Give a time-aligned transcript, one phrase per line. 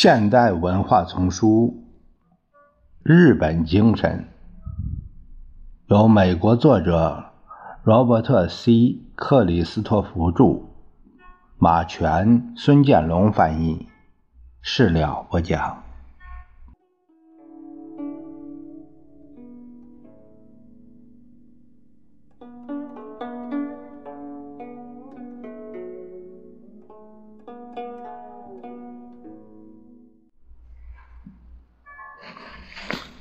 [0.00, 1.82] 现代文化丛书
[3.02, 4.28] 《日本精神》，
[5.92, 7.32] 由美国作者
[7.82, 10.68] 罗伯特 ·C· 克里斯托弗著，
[11.56, 13.88] 马全、孙建龙翻译，
[14.60, 15.82] 事了不讲。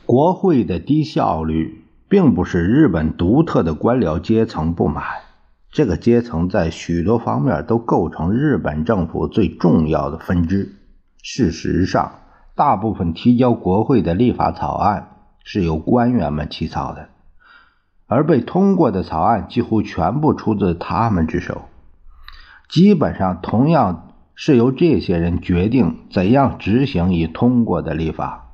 [0.07, 5.03] 国会的低效率，并不是日本独特的官僚阶层不满。
[5.70, 10.75] 这个阶层在许多方面都构成日本政府最重要的分支。
[11.21, 12.20] 事实上，
[12.55, 15.09] 大部分提交国会的立法草案
[15.43, 17.09] 是由官员们起草的，
[18.05, 21.63] 而被通过的草案几乎全部出自他们之手。
[22.69, 28.45] 基本上，同样是由这些人决定怎样执行已通过的立法。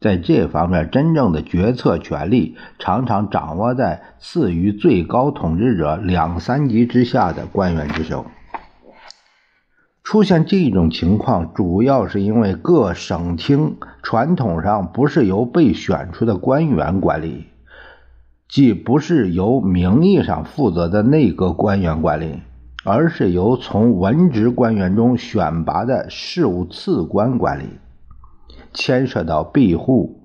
[0.00, 8.26] 在这方面，真正的决策权力常常掌握在次于最高统治者两三级之下的官员之手。
[10.04, 17.48] 出现这种情况，主要是因为各省厅传统上不是由被选出的官员管理，
[18.48, 22.40] 即不是由名义上负责的内阁官员管理，
[22.84, 27.64] 而是由从文职官员中选拔的事务次官管理。
[28.72, 30.20] 牵涉到庇护、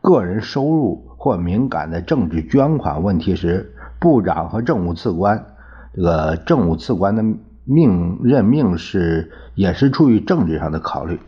[0.00, 5.46] 个人收入或敏感的政治捐款问题时，部长和政务次官，
[5.94, 7.22] 这个政务次官的
[7.64, 11.20] 命任命是也是出于政治上的考虑。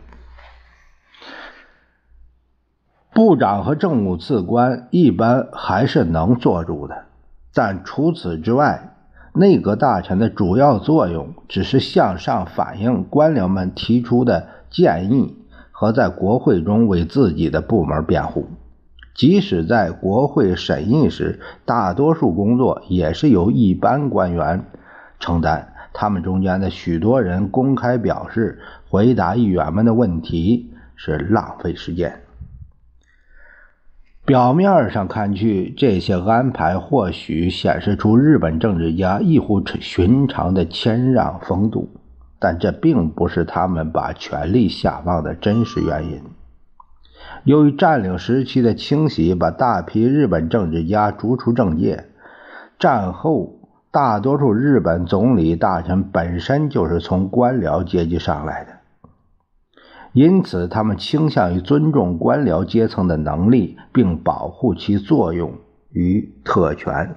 [3.13, 7.03] 部长和政务次官一般还是能做主的，
[7.53, 8.95] 但除此之外，
[9.33, 15.40] 内阁大臣的主要作用只是向上反映官僚们提出的建议。
[15.81, 18.45] 和在国会中为自己的部门辩护，
[19.15, 24.63] 即使在国会审议时，大多数工作也是由一般官员
[25.19, 25.73] 承担。
[25.91, 28.59] 他们中间的许多人公开表示，
[28.91, 32.13] 回答议员们的问题是浪费时间。
[34.23, 41.89] 表面上看去，这些安排或许显示出日本政治家异乎寻常的谦让风度。
[42.41, 46.23] 但这并不是他们把权力下放的真实原因。
[47.43, 52.05] 由于占领时期的清洗把大批日本政治家逐出政界，
[52.79, 53.59] 战后
[53.91, 58.71] 大多数日本总理大臣本身就是从官僚阶级上来的，
[60.13, 65.53] 因此他们倾向于尊重官僚阶层的能力，并保护其作用
[65.91, 67.15] 与特权。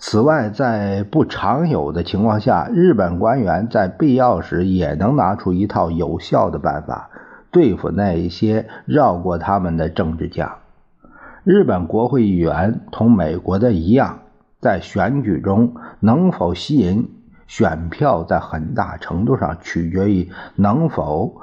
[0.00, 7.10] 此外，在不常有的情况下，日本官员在必要时也能拿出一套有效的办法
[7.50, 10.58] 对付那一些绕过他们的政治家。
[11.42, 14.20] 日本国会议员同美国的一样，
[14.60, 17.10] 在选举中能否吸引
[17.48, 21.34] 选票，在很大程度上取决于能否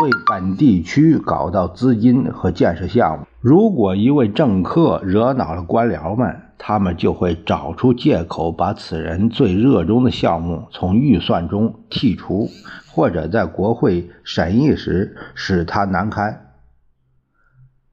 [0.00, 3.26] 为本地区搞到资金和建设项目。
[3.40, 12.50] 如果一位政客惹恼了官僚们，他们就会找出借口，把此人最热衷的项目从预算中剔除，
[12.92, 16.52] 或者在国会审议时使他难堪。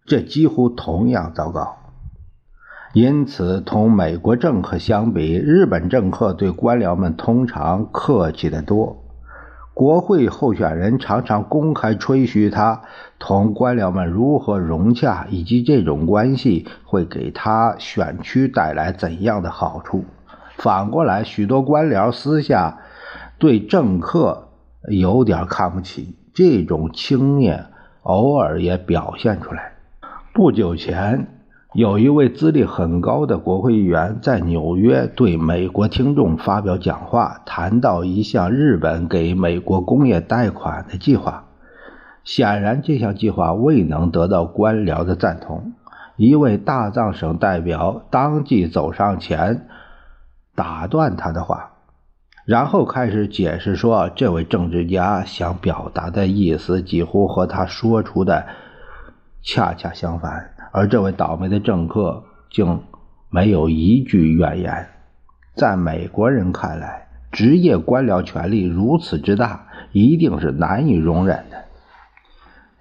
[0.06, 1.78] 这几乎同样糟糕。
[2.94, 9.07] 因此，同美国政客相比，日本政客对官僚们通常客气得多。
[9.78, 12.82] 国会候选人常常公开吹嘘他
[13.20, 20.04] 同官僚们如何融洽，以及这种关系会给他选区带来怎样的好处。
[20.56, 22.80] 反过来，许多官僚私下
[23.38, 24.48] 对政客
[24.90, 27.66] 有点看不起，这种轻蔑
[28.02, 29.74] 偶尔也表现出来。
[30.34, 31.37] 不久前。
[31.78, 41.46] 有一位资历很高的国会议员在纽约对美国听众发表讲话，谈到一项日本给美国工业贷款的计划。
[42.24, 45.74] 显然，这项计划未能得到官僚的赞同。
[46.16, 49.68] 一位大藏省代表当即走上前，
[50.56, 51.74] 打断他的话，
[52.46, 58.48] 然后开始解释说，这位政治家想表达的意思几乎和他说出的
[59.44, 60.57] 恰恰相反。
[60.72, 62.82] 而这位倒霉的政客竟
[63.30, 64.88] 没有一句怨言。
[65.56, 71.66] 在美国人看来，职业官僚权力如此之大，一定是难以容忍的。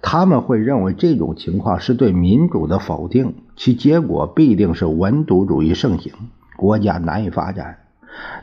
[0.01, 6.13] 他们会认为这种情况是对民主的否定，其结果必定是文牍主义盛行，
[6.55, 7.79] 国家难以发展。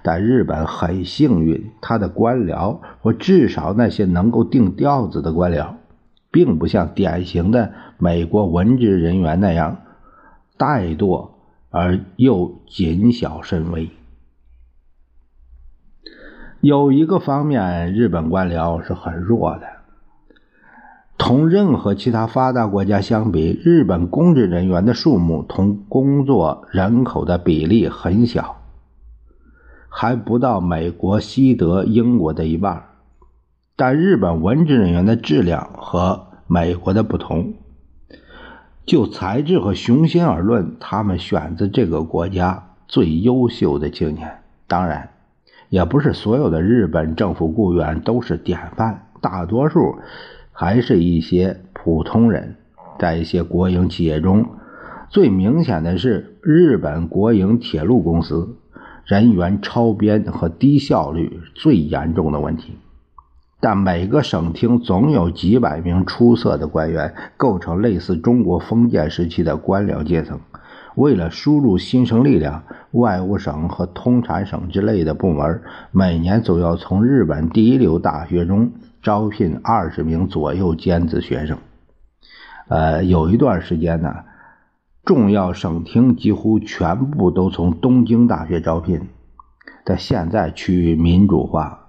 [0.02, 5.74] 但日本很幸运，他的官僚或至少那些能够定调子的官僚，
[6.34, 9.82] 并不像典型的美国文职人员那样
[10.58, 11.30] 怠惰
[11.70, 13.88] 而又谨小慎微。
[16.60, 19.68] 有一个方面，日本官僚是很弱的。
[21.16, 28.56] 同任何其他发达国家相比，日本公职人员的数目同工作人口的比例很小，
[29.88, 32.82] 还不到美国、西德、英国的一半。
[33.76, 37.54] 但日本文职人员的质量和美国的不同，
[38.86, 44.38] 就才智和雄心而论，他们选择这个国家最优秀的青年。
[44.68, 45.10] 当然，
[45.70, 49.96] 也不是所有的日本政府雇员都是典范，大多数。
[50.52, 52.54] 还是一些普通人，
[53.00, 54.46] 在一些国营企业中，
[55.08, 58.56] 最明显的是日本国营铁路公司
[59.04, 62.74] 人员超编和低效率最严重的问题。
[63.64, 70.38] 但每个省厅总有几百名出色的官员，构成类似中国封建时期的官僚阶层。
[70.96, 75.62] 为了输入新生力量，外务省和通产省之类的部门
[75.92, 78.70] 每年总要从日本第一流大学中。
[79.02, 81.56] 招聘二十名左右尖子学生，
[82.68, 84.24] 呃，有一段时间呢，
[85.06, 89.08] 重要省厅几乎全部都从东京大学招聘，
[89.86, 91.83] 但现在趋于民主化，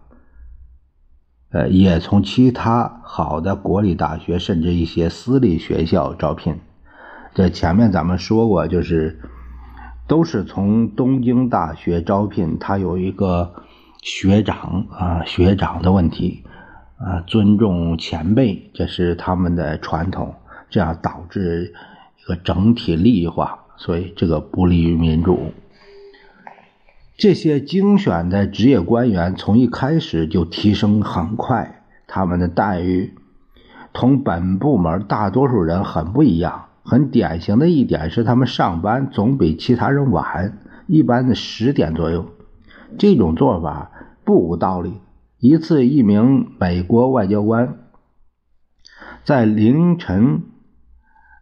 [1.55, 6.59] 呃，也从其他好的国立大学甚至一些私立学校招聘。
[7.33, 9.21] 这前面咱们说过，就是
[10.05, 13.53] 都是从东京大学招聘，他有一个
[14.01, 16.43] 学长啊，学长的问题。
[16.97, 20.33] 啊，尊重前辈，这是他们的传统，
[20.69, 21.73] 这样导致
[22.21, 25.53] 一个整体利益化，所以这个不利于民主。
[27.17, 33.13] 这些精选的职业官员从一开始就提升很快，他们的待遇
[33.93, 36.65] 同本部门大多数人很不一样。
[36.83, 42.27] 很典型的一点是，他们上班总比其他人晚，一般的十点左右。
[42.99, 43.91] 这种做法
[44.23, 44.99] 不无道理。
[45.39, 47.79] 一次，一名美国外交官
[49.23, 50.43] 在凌晨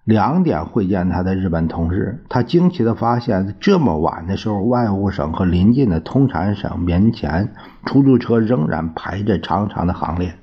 [0.03, 2.23] 两点会见他的日本同事。
[2.29, 7.53] 他惊奇的发现，这么晚的时候，外务省和邻近的通产省面前，
[7.85, 10.35] 出租车仍然排着长长的行列，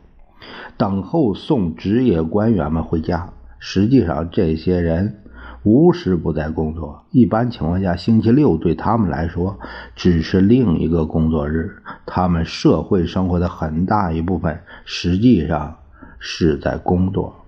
[0.76, 3.30] 等候送职业官员们回家。
[3.58, 5.16] 实际上，这些人。
[5.62, 7.04] 无时不在工作。
[7.10, 9.58] 一般情况下，星期六对他们来说
[9.94, 11.76] 只是另一个工作日。
[12.06, 15.76] 他们社会生活的很大一部分实际上
[16.18, 17.39] 是在工作。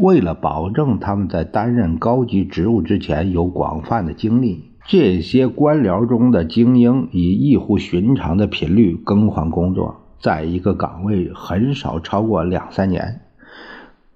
[0.00, 13.20] 为了保证他们在担任高级职务之前有广泛的经历，这些官僚中的精英以异乎寻常的频率更换工作，在一个岗位很少超过两三年。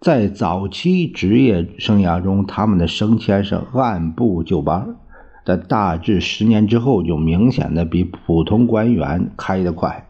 [0.00, 4.96] 在早期职业生涯中，他们的升迁是按部就班，
[5.44, 10.08] 但大致十年之后就明显的比普通官员开得快。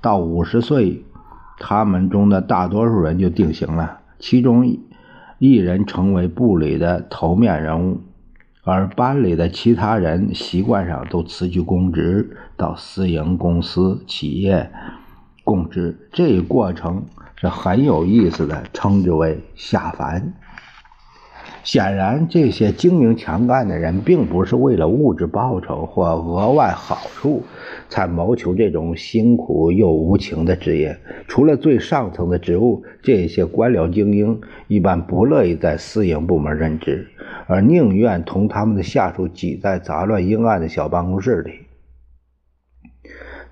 [0.00, 1.02] 到五十岁，
[1.58, 4.78] 他们中的大多数人就定型了，其中
[5.38, 8.00] 一人成为部里的头面人物，
[8.64, 14.70] 而班里的其他人习惯上都辞去公职，到私营公司、企业
[15.44, 16.08] 供职。
[16.12, 17.04] 这一过程。
[17.40, 20.34] 是很有意思的，称之为下凡。
[21.70, 27.42] 显然，这些精明强干的人，并不是为了物质报酬或额外好处
[27.90, 30.98] 才谋求这种辛苦又无情的职业。
[31.26, 37.06] 除了最上层的职务，这些官僚精英一般不乐意在私营部门任职，
[37.46, 41.52] 而宁愿同他们的下属挤在杂乱阴暗的小办公室里。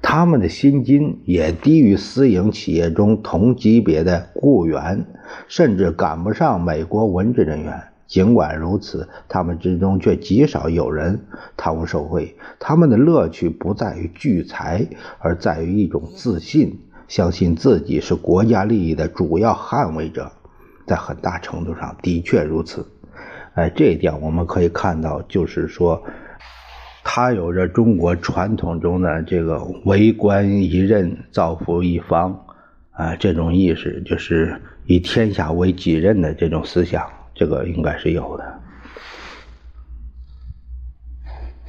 [0.00, 5.04] 他们的薪金也低于私营企业中同级别的雇员，
[5.48, 7.82] 甚至赶不上美国文职人员。
[8.06, 12.36] 尽管如此，他们之中却极少有人贪污受贿。
[12.58, 14.86] 他们的乐趣不在于聚财，
[15.18, 20.32] 而在于一种自信，相信自己是国家利益的主要捍卫者。
[20.86, 22.86] 在很大程度上，的确如此。
[23.54, 26.02] 哎，这一点我们可以看到，就是说。
[27.08, 32.44] 他有着中国传统中的这个“为官一任，造福一方”
[32.90, 38.60] 啊，这种意识就是以天下为己任的这种思想，这个应该是有的。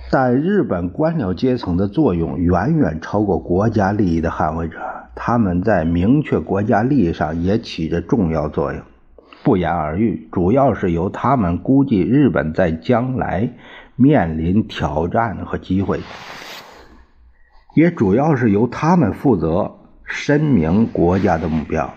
[0.09, 4.79] 但日本官僚阶层的作用远远超过国家利益的捍卫者，
[5.15, 8.81] 他们在明确国家利益上也起着重要作用。
[9.43, 13.53] 不言而喻，主要是由他们估计日本在将来。
[13.99, 15.99] 面临挑战和机会，
[17.73, 21.91] 也主要是由他们负责申明国家的目标。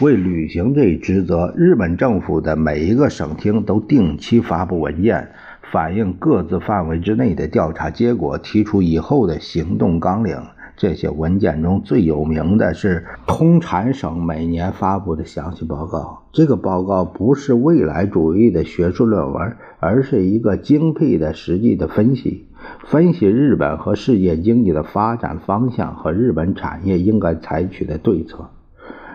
[0.00, 5.30] 为履行这一职责，日本政府的每一个省厅都定期发布文件，
[5.70, 10.36] 反映各自范围之内的调查结果，提出以后的行动纲领。
[10.76, 16.24] 这些文件中最有名的是通产省每年发布的详细报告。
[16.32, 22.46] 这个报告不是未来主义的学术论文，而是一个精辟的实际的分析，
[22.84, 28.50] 分析日本和世界经济的发展方向和日本产业应该采取的对策。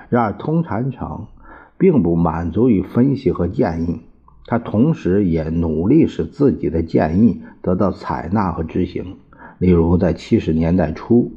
[0.10, 1.28] 然而，通产省
[1.78, 4.01] 并不满足于分析和建议，
[4.48, 9.18] 他同时也努力使自己的建议得到采纳和执行。
[9.60, 11.32] 例如，在七十年代初，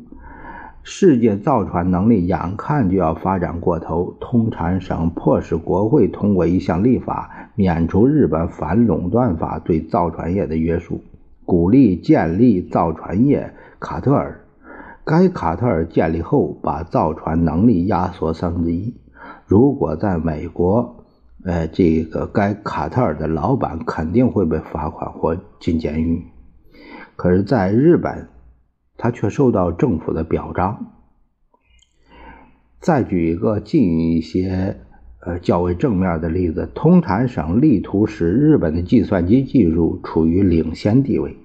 [0.82, 11.02] 世界造船能力眼看就要发展过头，通产省迫使国会通过一项立法，免除日本反垄断法对造船业的约束，
[11.44, 14.40] 鼓励建立造船业卡特尔。
[15.04, 18.94] 该卡特尔建立后，把造船能力压缩三分之一。
[19.46, 21.04] 如果在美国，
[21.44, 26.24] 呃，这个该卡特尔的老板肯定会被罚款或进监狱。
[27.16, 28.28] 可是，在日本，
[28.96, 30.92] 他却受到政府的表彰。
[32.78, 34.80] 再举一个近一些、
[35.20, 41.36] 呃较为正面的例子：通产省力图使日本的计算机技术处于领先地位。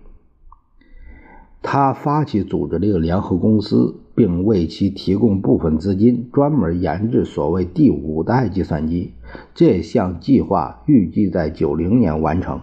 [1.62, 9.12] 他发起组织了一个联合公司，并为其提供部分资金，专门研制所谓第五代计算机。
[9.54, 12.62] 这项计划预计在九零年完成。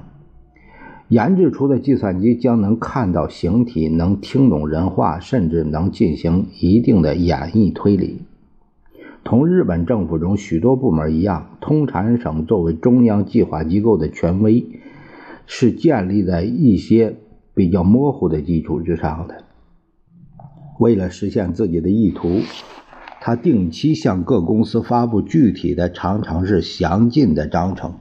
[1.09, 8.23] 研制出的计算机将能看到形体，能听懂人话，甚至能进行一定的演绎推理。
[9.23, 14.67] 同日本政府中许多部门一样，通产省作为中央计划机构的权威，
[15.47, 17.17] 是建立在一些。
[17.55, 19.45] 比较模糊的基础之上的，
[20.79, 22.41] 为了实现自己的意图，
[23.21, 27.95] 他定期向各公司发布具体的、常常是详尽的章程。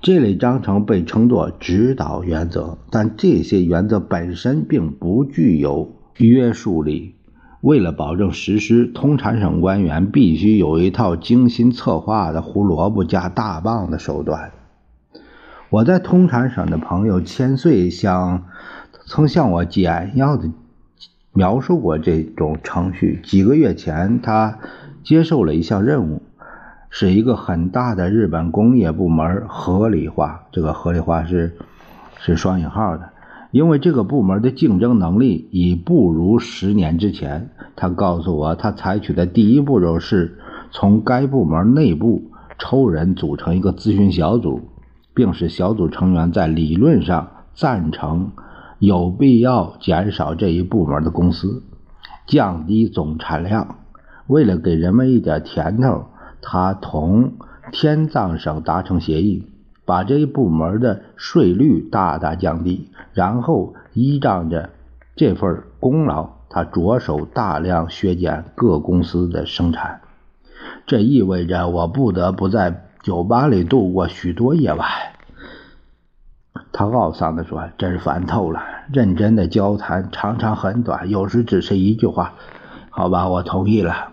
[0.00, 7.16] 这类章程被称作指导原则，但这些原则本身并不具有约束力。
[7.60, 14.52] 为了保证实施，通产省官员必须有一套精心策划的胡萝卜加大棒的手段。
[15.70, 18.44] 我在通产省的朋友千岁向
[19.04, 20.50] 曾向我简要的
[21.34, 23.20] 描述过这种程序。
[23.22, 24.58] 几个月前，他
[25.04, 26.22] 接受了一项任务，
[26.88, 30.46] 是一个很大的日本工业部门合理化。
[30.52, 31.58] 这个合理化是
[32.18, 33.10] 是双引号的，
[33.50, 37.50] 因为这个部门的竞争能力已不如十年之前。
[37.76, 40.38] 他告诉我，他采取的第一步骤是
[40.70, 42.22] 从该部门内部
[42.58, 44.62] 抽人组成一个咨询小组。
[45.18, 48.30] 并使小组成员在理论上赞成
[48.78, 51.64] 有必要减少这一部门的公司，
[52.28, 53.78] 降低总产量。
[54.28, 56.04] 为了给人们一点甜头，
[56.40, 57.32] 他同
[57.72, 59.44] 天藏省达成协议，
[59.84, 62.88] 把这一部门的税率大大降低。
[63.12, 64.70] 然后依仗着
[65.16, 70.00] 这份功劳，他着手大量削减各公司的生产。
[70.86, 72.84] 这意味着我不得不在。
[73.08, 74.86] 酒吧里度过许多夜晚，
[76.72, 78.60] 他懊丧地说：“真是烦透了。
[78.92, 82.34] 认真的交谈常常很短，有时只是一句话。
[82.90, 84.12] 好吧，我同意了。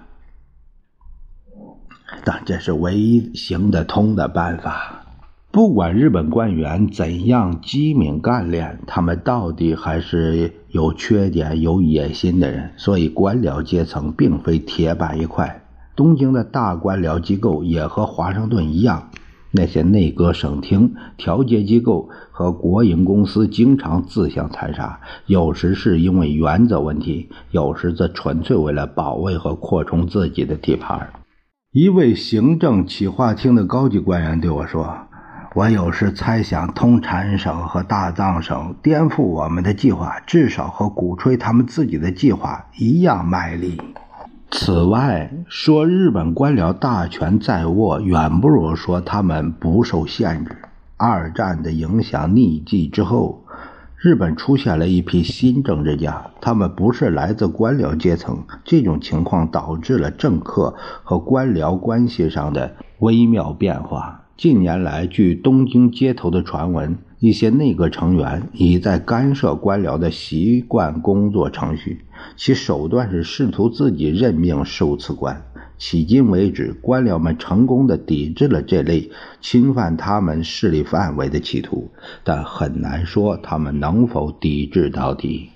[2.24, 5.04] 但这是唯一行得通的办法。
[5.52, 12.72] 不管日本官员怎样机敏干练，他们到底还是有缺点、有野心的人。
[12.78, 15.64] 所以，官僚阶层并非铁板一块。”
[15.96, 19.10] 东京的大官僚机构也和华盛顿一样，
[19.52, 31.10] 那些内阁省厅、调节机构和国营公司经常自相残杀，有时是因为原则问题，有时则纯粹为了保卫和扩充自己的地盘。
[31.72, 34.94] 一位行政企划厅的高级官员对我说
[35.56, 43.82] ：“我有时猜想，通产省和大藏省颠覆我们的计划，至少和鼓吹他们自己的计划一样卖力。”
[44.52, 50.56] 此外，说日本官僚大权在握，远不如说他们不受限制。
[50.98, 53.44] 二战的影响匿迹之后，
[53.98, 58.44] 日本出现了一批新政治家，他们不是来自官僚阶层。
[58.64, 60.74] 这种情况导致了政客
[61.04, 64.24] 和官僚关系上的微妙变化。
[64.38, 66.98] 近年来，据东京街头的传闻。
[67.20, 72.06] 一些内阁成员已在干涉官僚的习惯工作程序，
[72.36, 75.44] 其手段是试图自己任命受赐官。
[75.78, 81.92] 迄今为止，官僚们成功的抵制了这类侵犯他们势力范围的企图，
[82.24, 85.50] 但很难说他们能否抵制到底。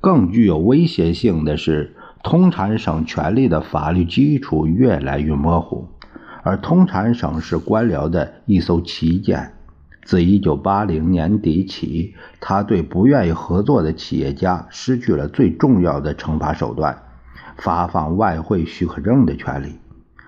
[0.00, 1.94] 更具有威胁性的是，
[2.24, 5.88] 通产省权力的法律基础越来越模糊，
[6.42, 9.53] 而通产省是官僚的一艘旗舰。
[10.04, 16.98] 自1980年底起，他对不愿意合作的企业家失去了最重要的惩罚手段——
[17.56, 19.72] 发放外汇许可证的权利。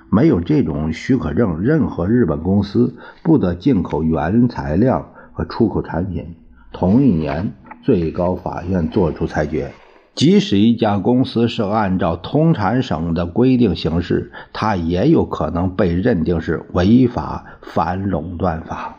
[0.09, 6.37] 没有这种许可证，任何日本公司不得进口原材料和出口产品。
[6.73, 7.52] 同一年，
[7.83, 9.73] 最高法院作出裁决：
[10.14, 18.96] 即使一家公司是按照通产省的规定行事，它也有可能被认定是违法反垄断法。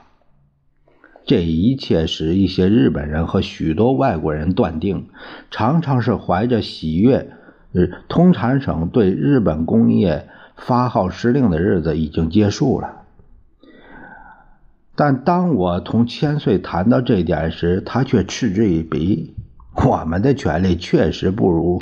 [1.27, 5.05] 这一切使一些日本人和许多外国人断定，
[5.51, 7.29] 常常是怀着喜悦，
[8.07, 10.27] 通产省对日本工业。
[10.59, 13.03] 发号施令的日子已经结束了，
[14.95, 19.35] 但当我同千岁谈到这点时，他却嗤之以鼻。
[19.75, 21.77] 我们的权力确实不如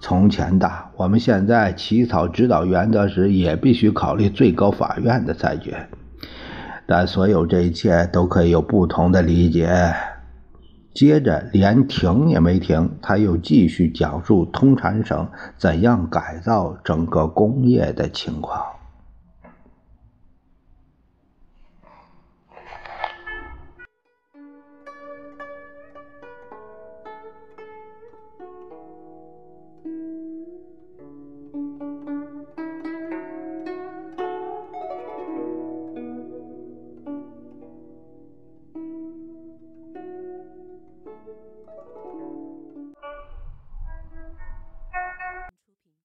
[0.00, 0.90] 从前大。
[0.96, 5.86] 我们现在起草指导原则时，也必须考虑最高法院的裁决。
[6.86, 9.94] 但所有这一切都可以有不同的理解。
[10.94, 15.28] 接着连停也没停，他又继续讲述通产省
[15.58, 18.64] 怎样改造整个工业的情况。